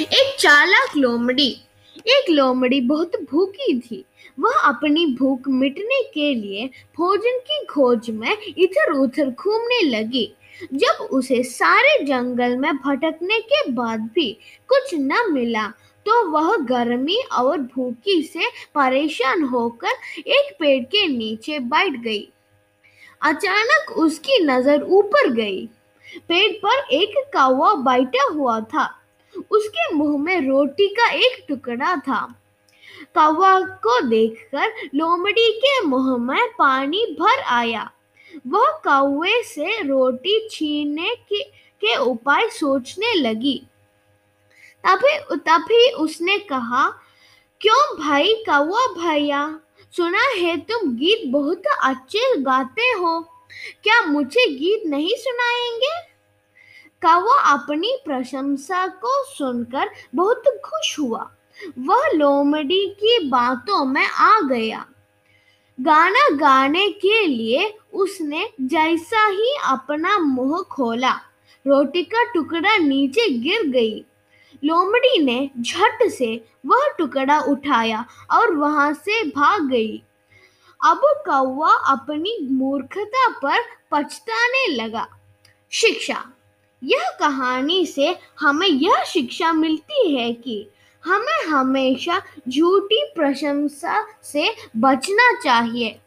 एक 0.00 0.36
चालाक 0.38 0.96
लोमड़ी। 0.96 1.50
एक 2.08 2.30
लोमड़ी 2.30 2.80
बहुत 2.80 3.16
भूखी 3.30 3.78
थी। 3.80 4.04
वह 4.38 4.58
अपनी 4.58 5.04
भूख 5.14 5.48
मिटने 5.50 6.02
के 6.14 6.34
लिए 6.34 6.66
भोजन 6.96 7.38
की 7.40 7.64
खोज 7.64 8.08
में 8.10 8.36
इधर 8.58 8.92
उधर 8.92 9.30
घूमने 9.30 9.80
लगी। 9.82 10.32
जब 10.74 11.02
उसे 11.10 11.42
सारे 11.42 11.98
जंगल 12.04 12.56
में 12.56 12.76
भटकने 12.76 13.38
के 13.42 13.70
बाद 13.72 14.00
भी 14.14 14.30
कुछ 14.70 14.94
न 14.94 15.24
मिला 15.32 15.66
तो 16.06 16.24
वह 16.30 16.56
गर्मी 16.66 17.18
और 17.32 17.58
भूखी 17.58 18.22
से 18.22 18.48
परेशान 18.74 19.42
होकर 19.44 20.20
एक 20.28 20.54
पेड़ 20.60 20.82
के 20.84 21.06
नीचे 21.08 21.58
बैठ 21.58 22.00
गई। 22.04 22.22
अचानक 23.22 23.90
उसकी 23.98 24.38
नज़र 24.44 24.82
ऊपर 24.82 25.28
गई। 25.32 25.66
पेड़ 26.28 26.52
पर 26.64 26.94
एक 26.94 27.14
कौवा 27.34 27.74
बैठा 27.82 28.24
हुआ 28.32 28.60
था। 28.64 28.88
उसके 29.50 29.94
मुँह 29.94 30.24
में 30.24 30.48
रोटी 30.48 30.88
का 30.88 31.10
एक 31.10 31.44
टुकड़ा 31.48 31.96
था। 31.96 32.34
कौवा 33.14 33.60
को 33.60 34.00
देखकर 34.00 34.72
लोमड़ी 34.94 35.52
के 35.52 35.80
मुँह 35.80 36.16
में 36.16 36.48
पानी 36.58 37.16
भर 37.20 37.40
आया। 37.40 37.90
वह 38.46 38.70
कौवे 38.70 39.42
से 39.42 39.82
रोटी 39.82 40.48
छीनने 40.50 41.14
के, 41.14 41.42
के 41.80 41.96
उपाय 41.96 42.48
सोचने 42.48 43.14
लगी। 43.14 43.66
तभी 44.86 45.36
तभी 45.36 45.90
उसने 45.90 46.38
कहा 46.38 46.90
क्यों 47.60 47.98
भाई 47.98 48.34
कौवा 48.34 48.86
भैया? 48.86 49.60
सुना 49.96 50.22
है 50.36 50.56
तुम 50.56 50.96
गीत 50.96 51.22
बहुत 51.26 51.62
अच्छे 51.82 52.36
गाते 52.36 52.82
हो। 52.82 53.20
क्या 53.82 54.02
मुझे 54.02 54.46
गीत 54.46 54.82
नहीं 54.86 55.14
सुनाएँगे? 55.16 56.09
कौवा 57.02 57.40
अपनी 57.52 57.96
प्रशंसा 58.04 58.86
को 58.86 59.24
सुनकर 59.24 59.90
बहुत 60.14 60.42
खुश 60.64 60.98
हुआ। 60.98 61.30
वह 61.78 62.10
लोमड़ी 62.14 62.86
की 63.00 63.18
बातों 63.28 63.84
में 63.84 64.06
आ 64.06 64.40
गया। 64.40 64.84
गाना 65.80 66.28
गाने 66.36 66.88
के 66.88 67.26
लिए 67.26 67.74
उसने 67.92 68.48
जैसा 68.60 69.26
ही 69.26 69.54
अपना 69.64 70.18
मुँह 70.18 70.62
खोला, 70.62 71.12
रोटी 71.66 72.02
का 72.02 72.24
टुकड़ा 72.24 72.76
नीचे 72.76 73.28
गिर 73.28 73.62
गई। 73.62 74.04
लोमड़ी 74.64 75.22
ने 75.22 75.50
झट 75.60 76.08
से 76.10 76.44
वह 76.66 76.88
टुकड़ा 76.98 77.40
उठाया 77.40 78.04
और 78.30 78.54
वहाँ 78.54 78.92
से 78.94 79.22
भाग 79.24 79.68
गई। 79.68 80.02
अब 80.80 81.00
कौवा 81.26 81.72
अपनी 81.92 82.36
मूर्खता 82.50 83.28
पर 83.42 83.62
पछताने 83.92 84.66
लगा। 84.72 85.06
शिक्षा 85.72 86.24
यह 86.84 87.10
कहानी 87.20 87.86
से 87.86 88.16
हमें 88.40 88.68
यह 88.68 89.02
शिक्षा 89.04 89.52
मिलती 89.52 90.14
है 90.16 90.32
कि 90.32 90.66
हमें 91.04 91.46
हमेशा 91.46 92.22
झूठी 92.48 93.04
प्रशंसा 93.16 94.06
से 94.22 94.48
बचना 94.76 95.40
चाहिए। 95.40 96.00